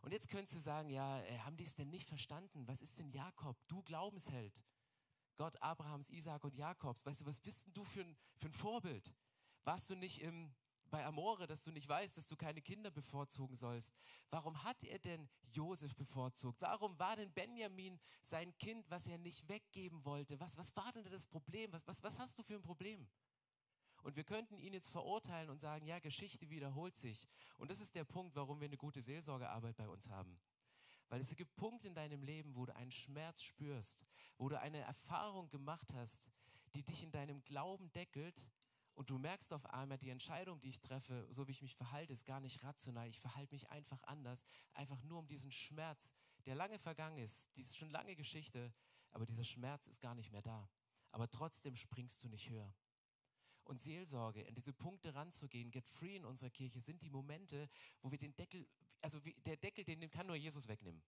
[0.00, 2.66] Und jetzt könntest du sagen, ja, äh, haben die es denn nicht verstanden?
[2.66, 3.56] Was ist denn Jakob?
[3.68, 4.64] Du Glaubensheld.
[5.36, 7.04] Gott Abrahams, Isaac und Jakobs.
[7.04, 9.12] Weißt du, was bist denn du für ein, für ein Vorbild?
[9.64, 10.54] Warst du nicht im
[10.90, 13.94] bei Amore, dass du nicht weißt, dass du keine Kinder bevorzugen sollst.
[14.30, 16.60] Warum hat er denn Josef bevorzugt?
[16.60, 20.38] Warum war denn Benjamin sein Kind, was er nicht weggeben wollte?
[20.40, 21.72] Was, was war denn das Problem?
[21.72, 23.08] Was, was, was hast du für ein Problem?
[24.02, 27.28] Und wir könnten ihn jetzt verurteilen und sagen, ja, Geschichte wiederholt sich.
[27.58, 30.40] Und das ist der Punkt, warum wir eine gute Seelsorgearbeit bei uns haben.
[31.08, 34.06] Weil es gibt Punkte in deinem Leben, wo du einen Schmerz spürst,
[34.38, 36.30] wo du eine Erfahrung gemacht hast,
[36.74, 38.48] die dich in deinem Glauben deckelt,
[39.00, 42.12] und du merkst auf einmal, die Entscheidung, die ich treffe, so wie ich mich verhalte,
[42.12, 43.08] ist gar nicht rational.
[43.08, 46.12] Ich verhalte mich einfach anders, einfach nur um diesen Schmerz,
[46.44, 48.74] der lange vergangen ist, die ist schon lange Geschichte,
[49.12, 50.68] aber dieser Schmerz ist gar nicht mehr da.
[51.12, 52.74] Aber trotzdem springst du nicht höher.
[53.64, 57.70] Und Seelsorge, in diese Punkte ranzugehen, Get Free in unserer Kirche, sind die Momente,
[58.02, 58.68] wo wir den Deckel,
[59.00, 61.02] also der Deckel, den kann nur Jesus wegnehmen.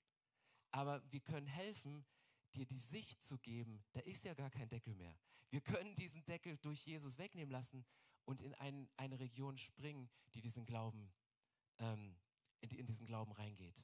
[0.70, 2.06] Aber wir können helfen,
[2.54, 5.16] dir die Sicht zu geben, da ist ja gar kein Deckel mehr.
[5.50, 7.84] Wir können diesen Deckel durch Jesus wegnehmen lassen
[8.24, 11.12] und in ein, eine Region springen, die diesen Glauben,
[11.78, 12.16] ähm,
[12.60, 13.82] in, in diesen Glauben reingeht.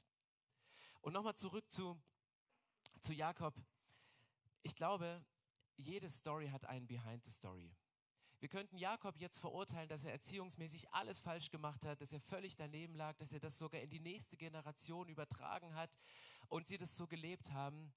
[1.01, 1.99] Und nochmal zurück zu,
[3.01, 3.55] zu Jakob.
[4.63, 5.23] Ich glaube,
[5.77, 7.71] jede Story hat einen Behind the Story.
[8.39, 12.55] Wir könnten Jakob jetzt verurteilen, dass er erziehungsmäßig alles falsch gemacht hat, dass er völlig
[12.55, 15.99] daneben lag, dass er das sogar in die nächste Generation übertragen hat
[16.47, 17.93] und sie das so gelebt haben.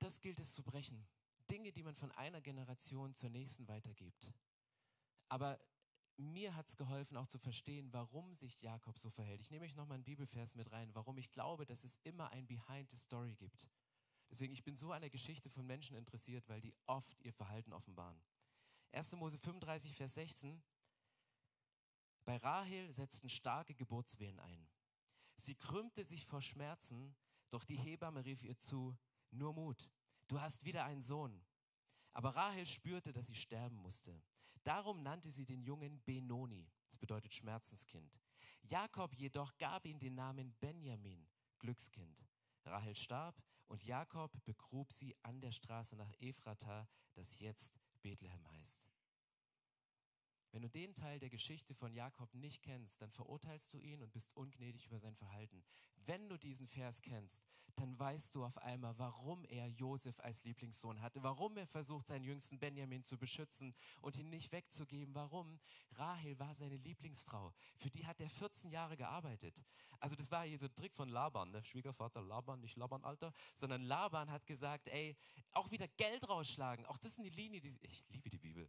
[0.00, 1.06] Das gilt es zu brechen.
[1.50, 4.32] Dinge, die man von einer Generation zur nächsten weitergibt.
[5.28, 5.60] Aber
[6.16, 9.40] mir hat es geholfen, auch zu verstehen, warum sich Jakob so verhält.
[9.40, 12.46] Ich nehme euch nochmal einen Bibelvers mit rein, warum ich glaube, dass es immer ein
[12.46, 13.68] Behind the Story gibt.
[14.30, 17.72] Deswegen, ich bin so an der Geschichte von Menschen interessiert, weil die oft ihr Verhalten
[17.72, 18.20] offenbaren.
[18.92, 19.12] 1.
[19.12, 20.62] Mose 35, Vers 16.
[22.24, 24.68] Bei Rahel setzten starke Geburtswehen ein.
[25.36, 27.16] Sie krümmte sich vor Schmerzen,
[27.48, 28.96] doch die Hebamme rief ihr zu,
[29.32, 29.88] nur Mut,
[30.28, 31.42] du hast wieder einen Sohn.
[32.12, 34.22] Aber Rahel spürte, dass sie sterben musste.
[34.62, 38.20] Darum nannte sie den Jungen Benoni, das bedeutet Schmerzenskind.
[38.62, 41.26] Jakob jedoch gab ihm den Namen Benjamin,
[41.58, 42.26] Glückskind.
[42.64, 48.89] Rahel starb und Jakob begrub sie an der Straße nach Ephrata, das jetzt Bethlehem heißt.
[50.52, 54.12] Wenn du den Teil der Geschichte von Jakob nicht kennst, dann verurteilst du ihn und
[54.12, 55.62] bist ungnädig über sein Verhalten.
[56.06, 57.44] Wenn du diesen Vers kennst,
[57.76, 62.24] dann weißt du auf einmal, warum er Josef als Lieblingssohn hatte, warum er versucht, seinen
[62.24, 65.14] jüngsten Benjamin zu beschützen und ihn nicht wegzugeben.
[65.14, 65.60] Warum?
[65.92, 67.54] Rahel war seine Lieblingsfrau.
[67.76, 69.62] Für die hat er 14 Jahre gearbeitet.
[70.00, 71.62] Also das war hier so ein Trick von Laban, ne?
[71.64, 75.16] Schwiegervater Laban, nicht Laban, Alter, sondern Laban hat gesagt, ey,
[75.52, 76.86] auch wieder Geld rausschlagen.
[76.86, 78.68] Auch das ist eine Linie, die ich liebe die Bibel.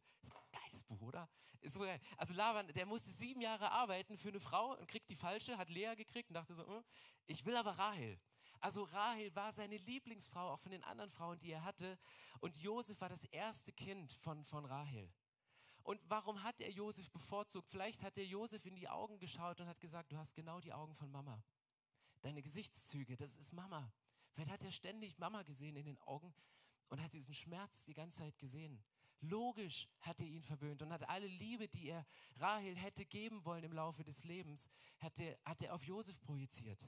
[0.91, 1.29] Geiles Buch, oder?
[1.61, 1.99] Ist so geil.
[2.17, 5.69] Also Laban, der musste sieben Jahre arbeiten für eine Frau und kriegt die falsche, hat
[5.69, 6.83] Lea gekriegt und dachte so, hm,
[7.27, 8.19] ich will aber Rahel.
[8.59, 11.97] Also Rahel war seine Lieblingsfrau, auch von den anderen Frauen, die er hatte.
[12.39, 15.11] Und Josef war das erste Kind von, von Rahel.
[15.83, 17.69] Und warum hat er Josef bevorzugt?
[17.69, 20.73] Vielleicht hat er Josef in die Augen geschaut und hat gesagt, du hast genau die
[20.73, 21.43] Augen von Mama.
[22.21, 23.91] Deine Gesichtszüge, das ist Mama.
[24.33, 26.33] Vielleicht hat er ständig Mama gesehen in den Augen
[26.89, 28.83] und hat diesen Schmerz die ganze Zeit gesehen.
[29.21, 32.05] Logisch hat er ihn verwöhnt und hat alle Liebe, die er
[32.37, 36.87] Rahel hätte geben wollen im Laufe des Lebens, hat er, hat er auf Josef projiziert.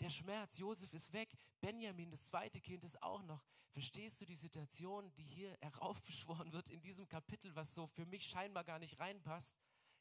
[0.00, 3.44] Der Schmerz, Josef ist weg, Benjamin, das zweite Kind, ist auch noch.
[3.70, 8.24] Verstehst du die Situation, die hier heraufbeschworen wird in diesem Kapitel, was so für mich
[8.26, 9.56] scheinbar gar nicht reinpasst?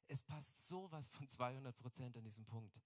[0.08, 2.82] Es passt sowas von 200 Prozent an diesem Punkt.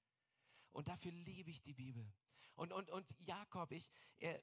[0.72, 2.14] Und dafür liebe ich die Bibel.
[2.56, 4.42] Und, und, und Jakob, ich, er,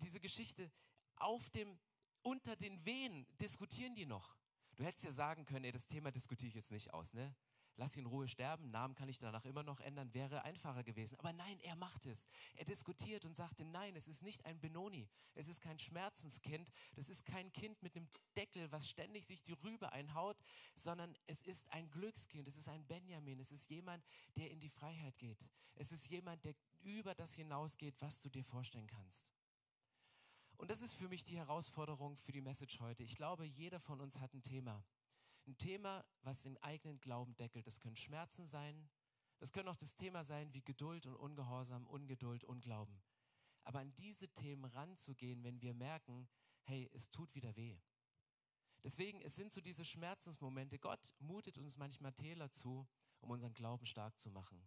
[0.00, 0.70] diese Geschichte
[1.16, 1.78] auf dem,
[2.22, 4.36] unter den Wehen diskutieren die noch.
[4.76, 7.34] Du hättest ja sagen können, ey, das Thema diskutiere ich jetzt nicht aus, ne?
[7.76, 11.18] Lass ihn in Ruhe sterben, Namen kann ich danach immer noch ändern, wäre einfacher gewesen.
[11.18, 12.26] Aber nein, er macht es.
[12.54, 17.08] Er diskutiert und sagte, nein, es ist nicht ein Benoni, es ist kein Schmerzenskind, das
[17.08, 20.36] ist kein Kind mit einem Deckel, was ständig sich die Rübe einhaut,
[20.74, 24.04] sondern es ist ein Glückskind, es ist ein Benjamin, es ist jemand,
[24.36, 25.48] der in die Freiheit geht.
[25.74, 29.32] Es ist jemand, der über das hinausgeht, was du dir vorstellen kannst.
[30.62, 33.02] Und das ist für mich die Herausforderung für die Message heute.
[33.02, 34.84] Ich glaube, jeder von uns hat ein Thema.
[35.44, 37.66] Ein Thema, was den eigenen Glauben deckelt.
[37.66, 38.88] Das können Schmerzen sein.
[39.40, 43.02] Das können auch das Thema sein wie Geduld und Ungehorsam, Ungeduld, Unglauben.
[43.64, 46.28] Aber an diese Themen ranzugehen, wenn wir merken,
[46.62, 47.80] hey, es tut wieder weh.
[48.84, 50.78] Deswegen, es sind so diese Schmerzensmomente.
[50.78, 52.86] Gott mutet uns manchmal Täler zu,
[53.18, 54.64] um unseren Glauben stark zu machen.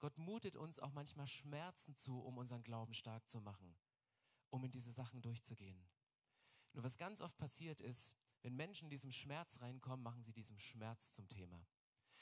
[0.00, 3.74] Gott mutet uns auch manchmal Schmerzen zu, um unseren Glauben stark zu machen
[4.50, 5.82] um in diese Sachen durchzugehen.
[6.72, 10.58] Nur was ganz oft passiert ist, wenn Menschen in diesem Schmerz reinkommen, machen sie diesem
[10.58, 11.66] Schmerz zum Thema.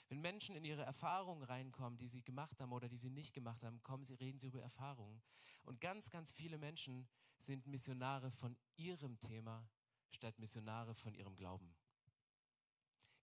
[0.09, 3.63] Wenn Menschen in ihre Erfahrungen reinkommen, die sie gemacht haben oder die sie nicht gemacht
[3.63, 5.21] haben, kommen sie, reden sie über Erfahrungen.
[5.65, 7.07] Und ganz, ganz viele Menschen
[7.39, 9.69] sind Missionare von ihrem Thema
[10.11, 11.75] statt Missionare von ihrem Glauben.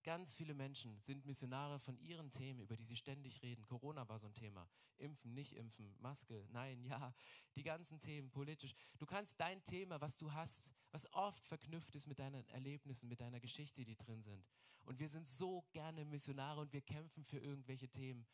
[0.05, 3.65] Ganz viele Menschen sind Missionare von ihren Themen, über die sie ständig reden.
[3.65, 4.69] Corona war so ein Thema.
[4.97, 7.11] Impfen, nicht impfen, Maske, nein, ja.
[7.55, 8.75] Die ganzen Themen, politisch.
[8.99, 13.19] Du kannst dein Thema, was du hast, was oft verknüpft ist mit deinen Erlebnissen, mit
[13.19, 14.47] deiner Geschichte, die drin sind.
[14.83, 18.27] Und wir sind so gerne Missionare und wir kämpfen für irgendwelche Themen.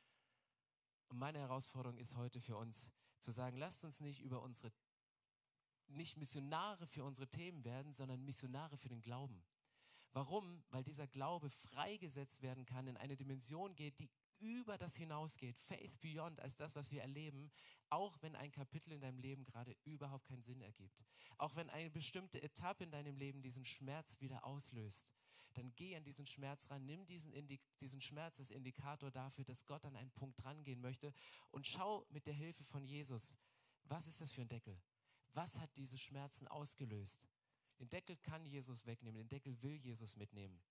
[1.07, 4.73] Und meine Herausforderung ist heute für uns, zu sagen, lasst uns nicht über unsere,
[5.87, 9.41] nicht Missionare für unsere Themen werden, sondern Missionare für den Glauben.
[10.13, 10.61] Warum?
[10.69, 15.99] Weil dieser Glaube freigesetzt werden kann, in eine Dimension geht, die über das hinausgeht, Faith
[16.01, 17.51] beyond als das, was wir erleben,
[17.89, 21.05] auch wenn ein Kapitel in deinem Leben gerade überhaupt keinen Sinn ergibt.
[21.37, 25.11] Auch wenn eine bestimmte Etappe in deinem Leben diesen Schmerz wieder auslöst,
[25.53, 29.65] dann geh an diesen Schmerz ran, nimm diesen, Indik diesen Schmerz als Indikator dafür, dass
[29.65, 31.13] Gott an einen Punkt rangehen möchte
[31.51, 33.35] und schau mit der Hilfe von Jesus,
[33.83, 34.81] was ist das für ein Deckel?
[35.33, 37.27] Was hat diese Schmerzen ausgelöst?
[37.81, 40.61] Den Deckel kann Jesus wegnehmen, den Deckel will Jesus mitnehmen.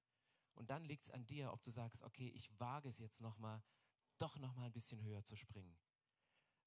[0.54, 3.60] Und dann liegt es an dir, ob du sagst, okay, ich wage es jetzt nochmal,
[4.18, 5.76] doch nochmal ein bisschen höher zu springen.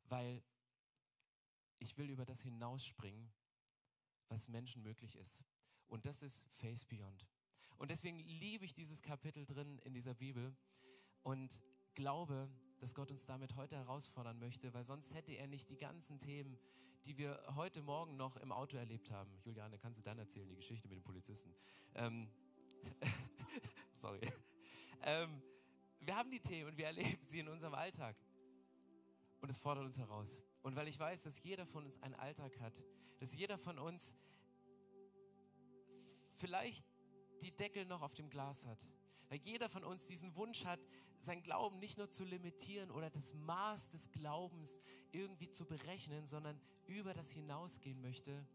[0.04, 0.44] Weil
[1.80, 3.32] ich will über das hinausspringen,
[4.28, 5.46] was Menschen möglich ist.
[5.88, 7.26] Und das ist Face Beyond.
[7.78, 10.54] Und deswegen liebe ich dieses Kapitel drin in dieser Bibel
[11.22, 15.78] und glaube, dass Gott uns damit heute herausfordern möchte, weil sonst hätte er nicht die
[15.78, 16.58] ganzen Themen,
[17.06, 19.30] die wir heute Morgen noch im Auto erlebt haben.
[19.44, 21.54] Juliane, kannst du dann erzählen, die Geschichte mit den Polizisten?
[21.96, 22.30] Ähm,
[23.94, 24.22] sorry.
[25.04, 25.42] Ähm,
[26.00, 28.16] wir haben die Themen und wir erleben sie in unserem Alltag.
[29.42, 30.40] Und es fordert uns heraus.
[30.62, 32.82] Und weil ich weiß, dass jeder von uns einen Alltag hat,
[33.20, 34.16] dass jeder von uns
[36.38, 36.86] vielleicht
[37.42, 38.82] die Deckel noch auf dem Glas hat.
[39.34, 40.80] Weil jeder von uns diesen Wunsch hat,
[41.20, 44.78] sein Glauben nicht nur zu limitieren oder das Maß des Glaubens
[45.12, 48.46] irgendwie zu berechnen, sondern über das hinausgehen möchte,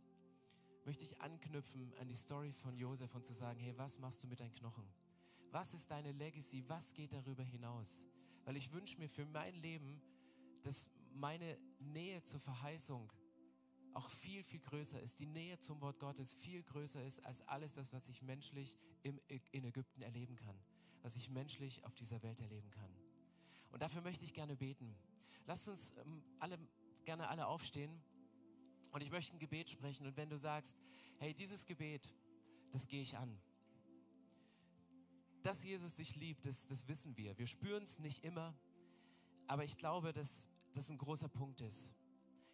[0.85, 4.29] möchte ich anknüpfen an die Story von Josef und zu sagen, hey, was machst du
[4.29, 4.89] mit deinen Knochen?
[5.51, 6.63] Was ist deine Legacy?
[6.69, 8.07] Was geht darüber hinaus?
[8.45, 10.01] Weil ich wünsche mir für mein Leben,
[10.63, 13.13] dass meine Nähe zur Verheißung
[13.95, 15.19] auch viel, viel größer ist.
[15.19, 19.21] Die Nähe zum Wort Gottes viel größer ist als alles das, was ich menschlich im,
[19.53, 20.57] in Ägypten erleben kann,
[21.03, 22.91] was ich menschlich auf dieser Welt erleben kann.
[23.71, 24.95] Und dafür möchte ich gerne beten.
[25.47, 26.59] Lasst uns ähm, alle,
[27.05, 28.01] gerne alle aufstehen
[28.91, 30.07] und ich möchte ein Gebet sprechen.
[30.07, 30.77] Und wenn du sagst,
[31.19, 32.13] hey, dieses Gebet,
[32.71, 33.39] das gehe ich an.
[35.43, 37.39] Dass Jesus dich liebt, das, das wissen wir.
[37.39, 38.55] Wir spüren es nicht immer,
[39.47, 41.91] aber ich glaube, dass das ein großer Punkt ist.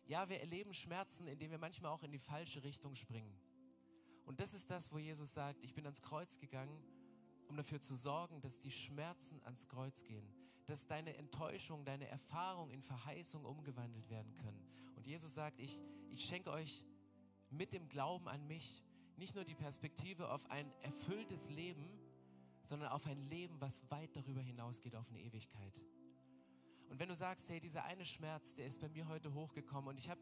[0.07, 3.35] Ja, wir erleben Schmerzen, indem wir manchmal auch in die falsche Richtung springen.
[4.25, 6.83] Und das ist das, wo Jesus sagt, ich bin ans Kreuz gegangen,
[7.49, 10.27] um dafür zu sorgen, dass die Schmerzen ans Kreuz gehen,
[10.67, 14.67] dass deine Enttäuschung, deine Erfahrung in Verheißung umgewandelt werden können.
[14.97, 16.85] Und Jesus sagt, ich, ich schenke euch
[17.51, 18.83] mit dem Glauben an mich
[19.17, 21.88] nicht nur die Perspektive auf ein erfülltes Leben,
[22.62, 25.83] sondern auf ein Leben, was weit darüber hinausgeht, auf eine Ewigkeit.
[26.94, 29.98] Und wenn du sagst, hey, dieser eine Schmerz, der ist bei mir heute hochgekommen und
[29.98, 30.20] ich habe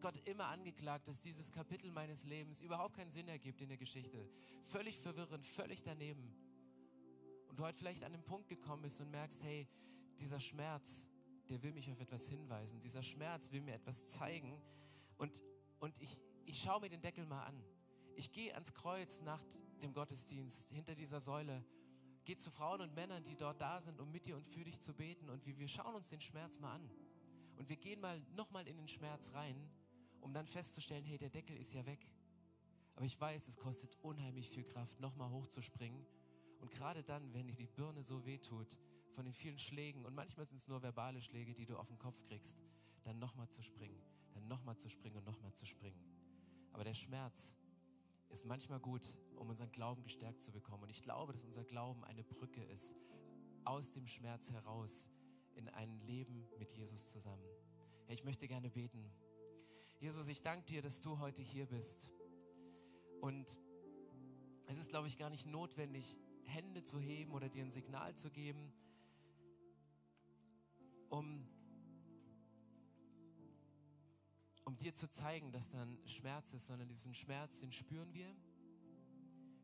[0.00, 4.30] Gott immer angeklagt, dass dieses Kapitel meines Lebens überhaupt keinen Sinn ergibt in der Geschichte.
[4.62, 6.32] Völlig verwirrend, völlig daneben.
[7.48, 9.66] Und du heute vielleicht an den Punkt gekommen bist und merkst, hey,
[10.20, 11.08] dieser Schmerz,
[11.48, 12.78] der will mich auf etwas hinweisen.
[12.78, 14.62] Dieser Schmerz will mir etwas zeigen.
[15.18, 15.42] Und,
[15.80, 17.64] und ich, ich schaue mir den Deckel mal an.
[18.14, 19.42] Ich gehe ans Kreuz nach
[19.82, 21.64] dem Gottesdienst hinter dieser Säule
[22.30, 24.80] Geh zu Frauen und Männern, die dort da sind, um mit dir und für dich
[24.80, 25.28] zu beten.
[25.28, 26.88] Und wir, wir schauen uns den Schmerz mal an.
[27.56, 29.68] Und wir gehen mal nochmal in den Schmerz rein,
[30.20, 32.08] um dann festzustellen, hey, der Deckel ist ja weg.
[32.94, 36.06] Aber ich weiß, es kostet unheimlich viel Kraft, nochmal hochzuspringen.
[36.60, 38.78] Und gerade dann, wenn dir die Birne so wehtut,
[39.10, 41.98] von den vielen Schlägen, und manchmal sind es nur verbale Schläge, die du auf den
[41.98, 42.60] Kopf kriegst,
[43.02, 44.00] dann nochmal zu springen,
[44.34, 46.00] dann nochmal zu springen und nochmal zu springen.
[46.72, 47.56] Aber der Schmerz
[48.30, 50.84] ist manchmal gut, um unseren Glauben gestärkt zu bekommen.
[50.84, 52.94] Und ich glaube, dass unser Glauben eine Brücke ist,
[53.64, 55.08] aus dem Schmerz heraus
[55.54, 57.44] in ein Leben mit Jesus zusammen.
[58.06, 59.10] Hey, ich möchte gerne beten.
[59.98, 62.10] Jesus, ich danke dir, dass du heute hier bist.
[63.20, 63.58] Und
[64.66, 68.30] es ist, glaube ich, gar nicht notwendig, Hände zu heben oder dir ein Signal zu
[68.30, 68.72] geben,
[71.08, 71.46] um
[74.70, 78.32] um dir zu zeigen, dass dann Schmerz ist, sondern diesen Schmerz, den spüren wir.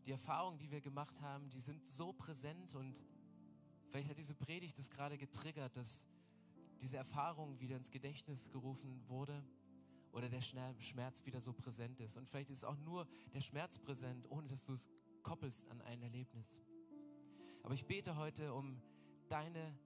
[0.05, 3.01] Die Erfahrungen, die wir gemacht haben, die sind so präsent und
[3.89, 6.05] vielleicht hat diese Predigt das gerade getriggert, dass
[6.81, 9.45] diese Erfahrung wieder ins Gedächtnis gerufen wurde
[10.11, 12.17] oder der Schmerz wieder so präsent ist.
[12.17, 14.89] Und vielleicht ist auch nur der Schmerz präsent, ohne dass du es
[15.23, 16.61] koppelst an ein Erlebnis.
[17.63, 18.83] Aber ich bete heute um
[19.29, 19.79] deine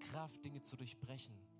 [0.00, 1.51] Kraft, Dinge zu durchbrechen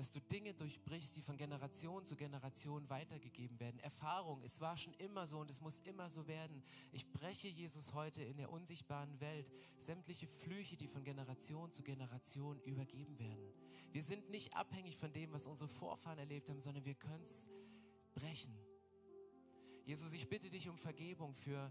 [0.00, 3.78] dass du Dinge durchbrichst, die von Generation zu Generation weitergegeben werden.
[3.80, 6.62] Erfahrung, es war schon immer so und es muss immer so werden.
[6.90, 12.58] Ich breche Jesus heute in der unsichtbaren Welt sämtliche Flüche, die von Generation zu Generation
[12.60, 13.52] übergeben werden.
[13.92, 17.46] Wir sind nicht abhängig von dem, was unsere Vorfahren erlebt haben, sondern wir können es
[18.14, 18.56] brechen.
[19.84, 21.70] Jesus, ich bitte dich um Vergebung für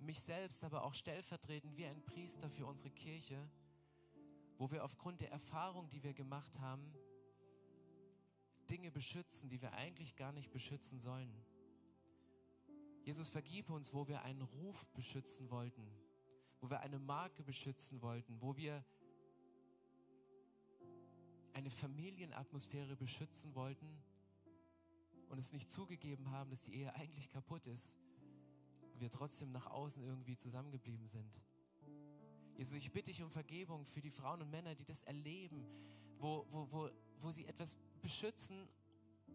[0.00, 3.50] mich selbst, aber auch stellvertretend wie ein Priester für unsere Kirche,
[4.56, 6.90] wo wir aufgrund der Erfahrung, die wir gemacht haben,
[8.66, 11.32] Dinge beschützen, die wir eigentlich gar nicht beschützen sollen.
[13.02, 15.86] Jesus, vergib uns, wo wir einen Ruf beschützen wollten,
[16.60, 18.84] wo wir eine Marke beschützen wollten, wo wir
[21.52, 23.86] eine Familienatmosphäre beschützen wollten
[25.28, 27.96] und es nicht zugegeben haben, dass die Ehe eigentlich kaputt ist,
[28.98, 31.40] wir trotzdem nach außen irgendwie zusammengeblieben sind.
[32.56, 35.64] Jesus, ich bitte dich um Vergebung für die Frauen und Männer, die das erleben,
[36.18, 38.68] wo, wo, wo, wo sie etwas beschützen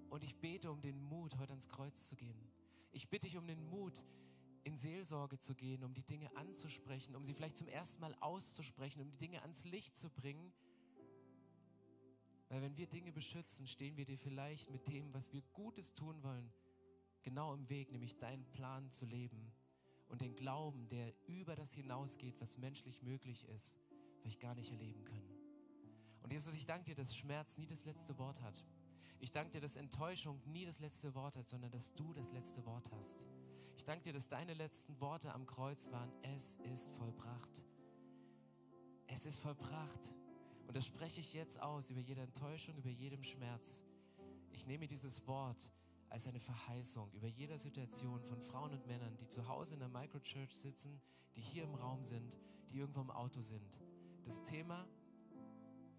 [0.09, 2.39] und ich bete um den Mut, heute ans Kreuz zu gehen.
[2.91, 4.03] Ich bitte dich um den Mut,
[4.63, 9.01] in Seelsorge zu gehen, um die Dinge anzusprechen, um sie vielleicht zum ersten Mal auszusprechen,
[9.01, 10.51] um die Dinge ans Licht zu bringen.
[12.49, 16.21] Weil wenn wir Dinge beschützen, stehen wir dir vielleicht mit dem, was wir Gutes tun
[16.21, 16.51] wollen,
[17.23, 19.51] genau im Weg, nämlich deinen Plan zu leben
[20.09, 23.79] und den Glauben, der über das hinausgeht, was menschlich möglich ist,
[24.19, 25.30] vielleicht gar nicht erleben können.
[26.21, 28.63] Und Jesus, ich danke dir, dass Schmerz nie das letzte Wort hat.
[29.19, 32.65] Ich danke dir, dass Enttäuschung nie das letzte Wort hat, sondern dass du das letzte
[32.65, 33.19] Wort hast.
[33.77, 37.63] Ich danke dir, dass deine letzten Worte am Kreuz waren, es ist vollbracht.
[39.07, 40.15] Es ist vollbracht.
[40.67, 43.83] Und das spreche ich jetzt aus über jede Enttäuschung, über jedem Schmerz.
[44.51, 45.71] Ich nehme dieses Wort
[46.09, 49.89] als eine Verheißung über jeder Situation von Frauen und Männern, die zu Hause in der
[49.89, 51.01] Microchurch sitzen,
[51.35, 52.37] die hier im Raum sind,
[52.69, 53.79] die irgendwo im Auto sind.
[54.25, 54.85] Das Thema,